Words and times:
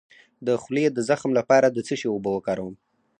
د 0.45 0.47
خولې 0.61 0.85
د 0.91 0.97
زخم 1.09 1.31
لپاره 1.39 1.67
د 1.69 1.77
څه 1.87 1.93
شي 1.99 2.07
اوبه 2.13 2.29
وکاروم؟ 2.33 2.75